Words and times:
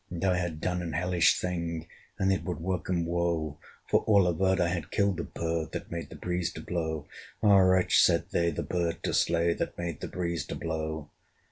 And 0.09 0.25
I 0.25 0.37
had 0.39 0.59
done 0.59 0.81
an 0.81 0.93
hellish 0.93 1.39
thing, 1.39 1.87
And 2.17 2.33
it 2.33 2.43
would 2.43 2.59
work 2.59 2.89
'em 2.89 3.05
woe: 3.05 3.59
For 3.87 3.99
all 4.07 4.25
averred, 4.25 4.59
I 4.59 4.69
had 4.69 4.89
killed 4.89 5.17
the 5.17 5.23
bird 5.23 5.73
That 5.73 5.91
made 5.91 6.09
the 6.09 6.15
breeze 6.15 6.51
to 6.53 6.61
blow. 6.61 7.05
Ah 7.43 7.59
wretch! 7.59 8.01
said 8.01 8.31
they, 8.31 8.49
the 8.49 8.63
bird 8.63 9.03
to 9.03 9.13
slay 9.13 9.53
That 9.53 9.77
made 9.77 10.01
the 10.01 10.07
breeze 10.07 10.43
to 10.47 10.55
blow! 10.55 11.11